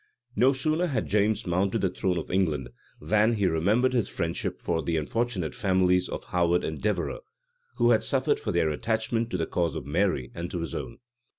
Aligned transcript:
No 0.35 0.51
sooner 0.51 0.87
had 0.87 1.05
James 1.05 1.45
mounted 1.45 1.81
the 1.81 1.89
throne 1.91 2.17
of 2.17 2.31
England, 2.31 2.69
than 2.99 3.33
he 3.33 3.45
remembered 3.45 3.93
his 3.93 4.09
friendship 4.09 4.59
for 4.59 4.81
the 4.81 4.97
unfortunate 4.97 5.53
families 5.53 6.09
of 6.09 6.23
Howard 6.23 6.63
and 6.63 6.81
Devereux, 6.81 7.19
who 7.75 7.91
had 7.91 8.03
suffered 8.03 8.39
for 8.39 8.51
their 8.51 8.71
attachment 8.71 9.29
to 9.29 9.37
the 9.37 9.45
cause 9.45 9.75
of 9.75 9.85
Mary 9.85 10.31
and 10.33 10.49
to 10.49 10.59
his 10.61 10.73
own. 10.73 10.97